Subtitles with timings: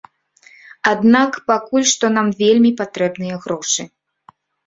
[0.91, 3.81] Аднак пакуль што нам вельмі патрэбныя грошы.